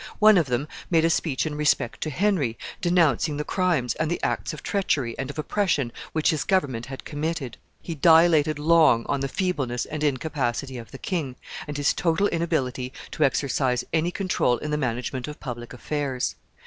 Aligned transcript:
One 0.17 0.39
of 0.39 0.47
them 0.47 0.67
made 0.89 1.05
a 1.05 1.11
speech 1.11 1.45
in 1.45 1.53
respect 1.53 2.01
to 2.01 2.09
Henry, 2.09 2.57
denouncing 2.81 3.37
the 3.37 3.43
crimes, 3.43 3.93
and 3.93 4.09
the 4.09 4.19
acts 4.23 4.51
of 4.51 4.63
treachery 4.63 5.15
and 5.19 5.29
of 5.29 5.37
oppression 5.37 5.91
which 6.11 6.31
his 6.31 6.43
government 6.43 6.87
had 6.87 7.05
committed. 7.05 7.57
He 7.83 7.93
dilated 7.93 8.57
long 8.57 9.05
on 9.07 9.19
the 9.19 9.27
feebleness 9.27 9.85
and 9.85 10.03
incapacity 10.03 10.79
of 10.79 10.89
the 10.89 10.97
king, 10.97 11.35
and 11.67 11.77
his 11.77 11.93
total 11.93 12.25
inability 12.29 12.91
to 13.11 13.23
exercise 13.23 13.83
any 13.93 14.09
control 14.09 14.57
in 14.57 14.71
the 14.71 14.75
management 14.77 15.27
of 15.27 15.39
public 15.39 15.71
affairs. 15.71 16.33